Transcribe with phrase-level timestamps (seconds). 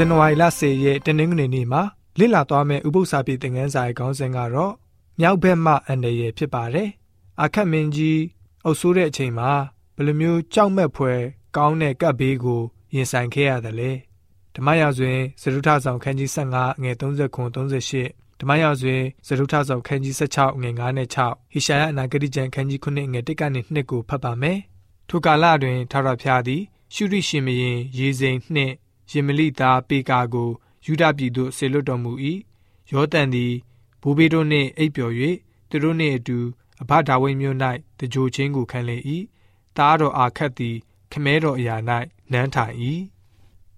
[0.00, 1.82] ဇန်နဝါရီလ10ရက်တနင်္ဂနွေနေ့မှာ
[2.18, 4.72] လည်လာသွားမယ့်ဥပုသ္စာပြေသင်ခန်းစာရဲ့ခေါင်းစဉ်ကတော့
[5.20, 6.88] မြောက်ဘက်မှအန္တရာယ်ဖြစ်ပါတယ်။
[7.42, 8.20] အခက်မင်းကြီး
[8.64, 9.50] အုပ်ဆိုးတဲ့အချိန်မှာ
[9.96, 11.20] ဘယ်လိုမျိုးကြောက်မက်ဖွယ်
[11.56, 12.62] ကောင်းတဲ့ကပ်ဘေးကို
[12.94, 13.90] ရင်ဆိုင်ခဲ့ရတယ်လဲ။
[14.54, 24.58] ဓမ္မရာဇဝင်စရုထဆောင်ခန်းကြီး15ငွေ30 38ဓမ္မရာဇဝင်စရုထဆောင်ခန်းကြီး16ငွေ9နဲ့6ဟေရှာယအနာဂတိကျမ်းခန်းကြီး9ငွေ1ကနေ2ကိုဖတ်ပါမယ်။
[25.08, 26.62] ထိုကာလတွင်ထာဝရဘုရားသည်
[26.94, 28.74] ရှုရိရှင်မရင်ရေစိန်နှင့်
[29.10, 30.50] ယေမလိသားပေကာကို
[30.84, 32.12] ယူဒပြည်သို့ဆေလွတ်တော်မူ၏
[32.90, 33.52] ယောတန်သည်
[34.02, 35.14] ဘိုးဘေးတို့နှင့်အိပ်ပျော်၍
[35.68, 36.38] သူတို့နှင့်အတူ
[36.82, 37.56] အဘဒါဝိမြို့၌
[37.98, 38.96] တကြိုချင်းကိုခံလေ၏
[39.76, 40.76] သားတော်အာခတ်သည်
[41.12, 41.76] ခမဲတော်အရာ၌
[42.32, 42.74] နန်းထိုင်၏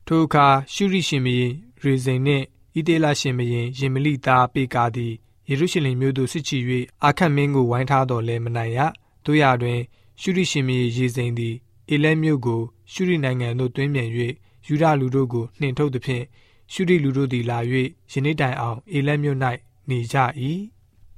[0.07, 1.51] ထိုအခါရှုရိရှင်မင်း
[1.83, 2.45] ရေဇိန်နှင့်
[2.77, 5.13] ဣတေလရှင်မင်းယေမလိသားပေကာသည်
[5.49, 6.59] ယေရုရှလင်မြို့သို့စစ်ချီ၍
[7.05, 8.79] အာခတ်မင်းကိုဝိုင်းထားတော်လဲမနိုင်ရ
[9.25, 9.81] တို့ရတွင်
[10.21, 11.55] ရှုရိရှင်မင်းရေဇိန်သည်
[11.91, 12.61] အေလဲမြို့ကို
[12.93, 14.11] ရှုရိနိုင်ငံသို့တွင်းပြန်၍
[14.67, 16.25] ယူဒလူတို့ကိုနှင်ထုတ်သည်ဖြင့်
[16.73, 17.59] ရှုရိလူတို့သည်လာ၍
[18.13, 19.39] ယနေ့တိုင်အောင်အေလက်မြို့၌
[19.89, 20.17] နေကြ၏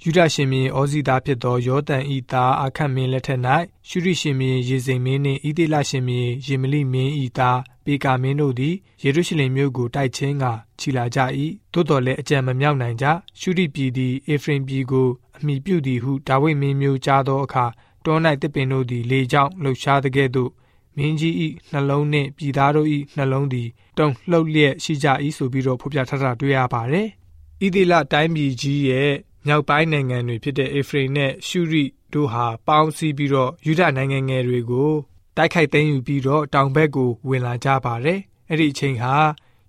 [0.04, 3.40] ယူဒရှင်မင်းဩဇီသားဖြစ်သောယောတန်ဤသားအခတ်မင်းလက်ထက်၌
[3.88, 10.44] ရှုရိရှင်မင်းရေစိန်မင်းနှင့်ဣသေလရှင်မင်းယေမလိမင်းဤသားပေကာမင်းတို့သည်ယေရုရှလင်မြို့ကိုတိုက်ချင်းက
[10.78, 11.18] ခြိလာကြ၏
[11.72, 13.06] သို့တော်လည်းအကြံမမြောက်နိုင်ကြ
[13.40, 17.66] ရှုရိပြည်သည်အေဖရင်ပြည်ကိုအမိပြုသည်ဟုဒါဝိဒ်မင်းမျိုးကြားသောအခါ
[18.04, 20.50] တော၌တစ်ပင်တို့သည်လေကြောင်းလှုပ်ရှားတဲ့ကဲ့သို့
[20.96, 21.34] မင်းကြီး၏
[21.72, 27.08] နှလုံးနှင့်ပြည်သားတို့၏နှလုံးသည်တုန်လှုပ်လျက်ရှိကြ၏ဆိုပြီးတော့ဖော်ပြထားတာတွေ့ရပါတယ်။
[27.64, 29.10] ဣသီလတိုင်းပြည်ကြီးရဲ့
[29.46, 34.92] မြောက်ပိုင်းနိုင်ငံတွေဖြစ်တဲ့အေဖရိနဲ့ရှုရိတို့ဟာပေါင်းစည်းပြီးတော့ယူဒနိုင်ငံငယ်တွေကို
[35.36, 39.14] တိုက်ခိုက်သိမ်းယူပြီးတော့တောင်ဘက်ကိုဝင်လာကြပါတယ်။အဲ့ဒီအချိန်ဟာ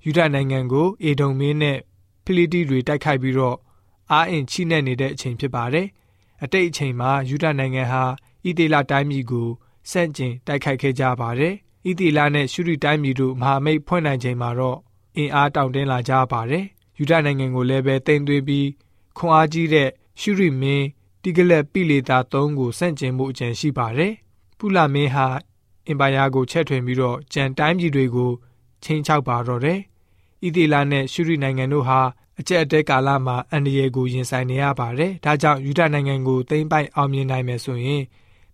[0.05, 1.77] ယူဒနိုင်ငံကိုအေဒုံမင်းနဲ့
[2.25, 3.57] ဖိလိတိတွေတိုက်ခိုက်ပြီးတော့
[4.11, 5.87] အာအင်ချိနဲ့နေတဲ့အချိန်ဖြစ်ပါတယ်။
[6.43, 8.03] အတိတ်အချိန်မှာယူဒနိုင်ငံဟာ
[8.45, 9.47] ဣသေလတိုင်းပြည်ကို
[9.91, 11.53] စန့်ကျင်တိုက်ခိုက်ခဲ့ကြပါတယ်။
[11.87, 14.77] ဣသီလနဲ့ရှုရီတိုင်းပြည်တို့မဟာမိတ်ဖွဲ့နိုင်ချိန်မှာတော့
[15.17, 16.65] အင်အားတောင့်တင်းလာကြပါတယ်။
[16.97, 18.67] ယူဒနိုင်ငံကိုလည်းပဲတင်သွေးပြီး
[19.17, 19.89] ခွန်အားကြီးတဲ့
[20.21, 20.85] ရှုရီမင်း
[21.23, 24.13] တိဂလက်ပိလေတာ၃ကိုစန့်ကျင်မှုအကြံရှိပါတယ်။
[24.57, 25.27] ပုလမင်းဟာ
[25.87, 28.31] အင်ပါယာကိုချက်ထွင်ပြီးတော့ကြံတိုင်းပြည်တွေကို
[28.83, 29.79] ချင်းချောက်ပါတော့တယ်။
[30.45, 31.99] ဣသီလနဲ့ရှုရီနိုင်ငံတို့ဟာ
[32.39, 38.03] အကျက်အတဲကာလမှာအန္တရာယ်ကိုရင်ဆိုင်နေရပါတယ်။ဒါကြောင့်ယူဒနိုင်ငံကိုသိမ်းပိုက်အောင်မြင်နိုင်မယ်ဆိုရင်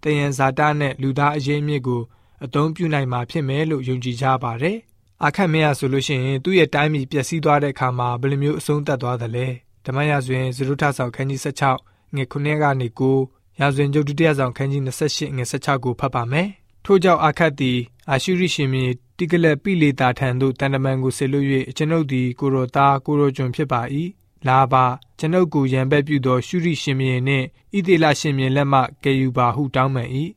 [0.03, 2.01] တယံဇာတာနဲ့လူသားအရေးမြစ်ကို
[2.45, 4.77] အသုံးပြုနိုင်မှာဖြစ်မယ်လို့ယုံကြည်ကြပါတယ်။
[5.25, 9.47] အခက်မရဆိုလို့ရှိရင်သူ့ရဲ့တိုင်းပြည်ပျက်စီးသွားတဲ့အခါမှာဘယ်လိုမျိုးအဆုံးသတ်သွားသလဲ။
[9.85, 16.47] ဓမ္မရာဇဝင်ဇရုထဆောင်ခန်းကြီး16ငွေ9ကနေ9ရာဇဝင်ကျုပ်ဒုတိယဆောင်ခန်းကြီး28ငွေ16ကိုဖတ်ပါမယ်။
[16.85, 17.77] ထို့ကြောင့်အခက်သည်
[18.09, 18.85] အာရှုရိရှင်မြေ
[19.17, 21.45] တိကလက်ပိလေတာထံသို့တန်တမန်ကိုဆေလွတ်၍
[21.77, 23.81] ကျွန်ုပ်သည်ကိုရောသားကိုရောကျွန်ဖြစ်ပါ၏
[24.47, 24.85] လာပါ
[25.19, 27.45] ကျွန်ုပ်ကိုရံဘက်ပြုသော ရှုရိရှင်မြင်းနှင့်
[27.75, 30.09] ဣသေလရှင်မြင်းလက်မှကယ်ယူပါဟုတောင်းပန်၏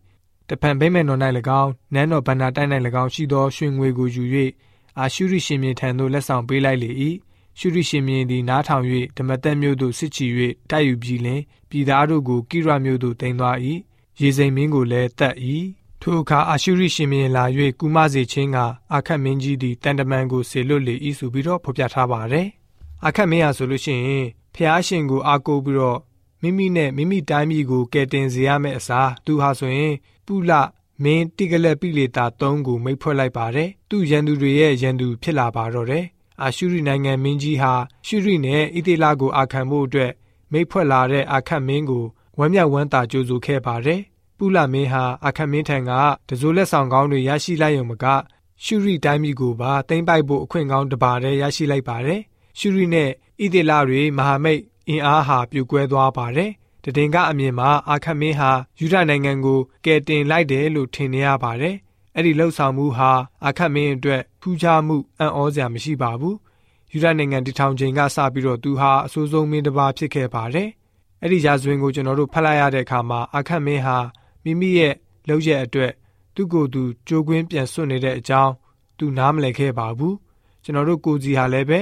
[0.49, 1.21] တဖန်ဗိမ္မာန်တော်၌၎
[1.61, 2.71] င်းနန်းတော်ဗန္နာတိုင်း၌၎
[3.03, 4.25] င်းရှိသောရွှေငွေကိုယူ၍
[4.99, 6.91] အာရှုရိရှင်မြင်းထံသို့လက်ဆောင်ပေးလိုက်လေ၏
[7.59, 8.85] ရှုရိရှင်မြင်းသည်နားထောင်၍
[9.17, 10.27] ဓမ္မသက်မြို့သို့စစ်ချီ၍
[10.71, 11.41] တိုက်ယူပြီးလင်
[11.71, 13.57] ပြည်သားတို့ကိုကိရမြို့သို့တင်သွား၏
[14.21, 15.37] ရေစိမ်မင်းကိုလည်းတတ်၏
[16.01, 17.45] ထိုအခါအာရှုရိရှင်မြင်းလာ၍
[17.81, 18.59] ကုမစေခြင်းက
[18.95, 22.49] အခတ်မင်းကြီးသည်တန်တမန်ကိုဆေလွတ်လေ၏ဆိုပြီးတော့ဖော်ပြထားပါတယ်
[23.07, 26.01] အခက်မင်းရဆိုလို့ရှိရင်ဖះရှင်ကိုအားကိုးပြီးတော့
[26.43, 29.95] မိမိနဲ့မိမိတိုင်းပြည်ကိုကယ်တင်စေရမယ့်အစားသူဟာဆိုရင်
[30.27, 30.53] ပုလ
[31.03, 36.05] မင်းတိကလက်ပိလေတာ၃ကိုမိတ်ဖွဲ့လိုက်ပါတယ်သူရန်သူတွေရဲ့ရန်သူဖြစ်လာပါတော့တယ်
[36.43, 37.73] အာရှုရိနိုင်ငံမင်းကြီးဟာ
[38.07, 40.13] ရှုရိနဲ့ဣသေလကိုအာခံဖို့အတွက်
[40.53, 42.05] မိတ်ဖွဲ့လာတဲ့အာခတ်မင်းကို
[42.39, 44.01] ဝမ်းမြောက်ဝမ်းသာကြိုဆိုခဲ့ပါတယ်
[44.39, 45.91] ပုလမင်းဟာအာခတ်မင်းထံက
[46.29, 48.05] တစိုးလက်ဆောင်ကောင်းတွေရရှိလိုက်ရုံမက
[48.65, 52.21] ရှုရိတိုင်းပြည်ကိုပါသိမ်းပိုက်ဖို့အခွင့်ကောင်းတစ်ပါးတည်းရရှိလိုက်ပါတယ်
[52.59, 53.11] ရှုရီနဲ့
[53.43, 56.51] ဣသေလတွေမဟာမိတ်အင်အားဟာပြိုကွဲသွားပါတယ်။
[56.83, 61.77] တည်င်ကအမြင်မှာအာခမင်းဟာယူဒနိုင်ငံကိုကယ်တင်လိုက်တယ်လို့ထင်နေရပါတယ်။
[62.17, 63.11] အဲ့ဒီလှုပ်ဆောင်မှုဟာ
[63.45, 66.37] အာခမင်းအတွက်ထူးခြားမှုအံ့ဩစရာမရှိပါဘူး။
[66.93, 70.69] ယူဒနိုင်ငံတည်ထောင်ချိန်ကစပြီးတော့သူဟာအဆိုးဆုံးမင်းတစ်ပါးဖြစ်ခဲ့ပါတယ်။
[71.23, 73.97] အဲ့ဒီရာဇဝင်ကိုကျွန်တော်တို့ဖတ်လိုက်ရတဲ့အခါမှာအာခမင်းဟာ
[74.45, 74.95] မိမိရဲ့
[75.28, 75.93] လှုပ်ရက်အတွက်
[76.34, 78.53] သူ့ကိုယ်သူကြိုးကွင်းပြန်ဆွတ်နေတဲ့အကြောင်း
[78.98, 80.15] သူနားမလည်ခဲ့ပါဘူး။
[80.63, 81.81] ကျွန်တော်တို့ကိုစီဟာလည်းပဲ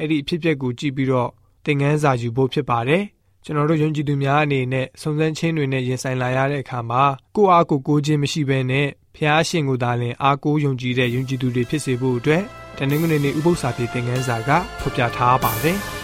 [0.00, 1.30] အဲ့ဒီအဖြစ်အပျက်ကိုကြည့်ပြီးတော့
[1.64, 3.02] သင်ခန်းစာယူဖို့ဖြစ်ပါတယ်
[3.44, 7.02] ကျွန်တော်တို့ယုံကြည်သူများအနေနဲ့စုံစမ်းခြင်းတွေနဲ့ရင်ဆိုင်လာရတဲ့အခါမှာ
[7.36, 8.86] ကိုယ့်အားကိုကိုးခြင်းမရှိဘဲနဲ့
[9.16, 12.42] ဖျားရှင်ကိုသာလျှင်အားကိုးယုံကြည်တဲ့ယုံကြည်သူတွေဖြစ်စေဖို့အတွက်
[12.78, 14.50] တနင်္ဂနွေနေ့ဥပုသ္စာပြေသင်ခန်းစာက
[14.80, 15.78] ဖော်ပြထားပါတယ်။